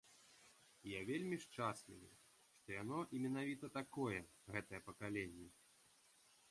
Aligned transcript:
І 0.85 0.93
я 0.93 1.01
вельмі 1.09 1.37
шчаслівы, 1.43 2.09
што 2.57 2.69
яно 2.81 2.97
менавіта 3.27 3.65
такое, 3.79 4.19
гэтае 4.57 4.81
пакаленне. 4.89 5.47